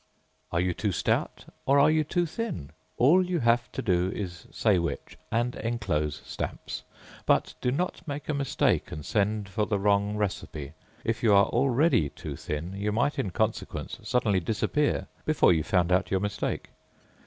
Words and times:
Are 0.51 0.59
you 0.59 0.73
too 0.73 0.91
stout, 0.91 1.45
or 1.67 1.77
are 1.77 1.91
you 1.91 2.03
too 2.03 2.25
thin? 2.25 2.71
All 2.97 3.23
you 3.23 3.37
have 3.41 3.71
to 3.73 3.83
do 3.83 4.09
is 4.09 4.41
to 4.47 4.51
say 4.53 4.79
which, 4.79 5.15
and 5.31 5.55
enclose 5.57 6.23
stamps. 6.25 6.81
But 7.27 7.53
do 7.61 7.69
not 7.69 8.07
make 8.07 8.27
a 8.27 8.33
mistake 8.33 8.91
and 8.91 9.05
send 9.05 9.47
for 9.47 9.67
the 9.67 9.77
wrong 9.77 10.17
recipe. 10.17 10.73
If 11.03 11.21
you 11.21 11.35
are 11.35 11.45
already 11.45 12.09
too 12.09 12.35
thin, 12.35 12.73
you 12.75 12.91
might 12.91 13.19
in 13.19 13.29
consequence 13.29 13.99
suddenly 14.01 14.39
disappear 14.39 15.05
before 15.23 15.53
you 15.53 15.61
found 15.63 15.91
out 15.91 16.09
your 16.09 16.19
mistake. 16.19 16.71